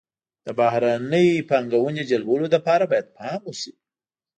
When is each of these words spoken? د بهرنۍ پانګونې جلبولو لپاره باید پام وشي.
د 0.45 0.47
بهرنۍ 0.59 1.29
پانګونې 1.49 2.03
جلبولو 2.09 2.47
لپاره 2.55 2.83
باید 2.91 3.07
پام 3.17 3.41
وشي. 3.45 3.71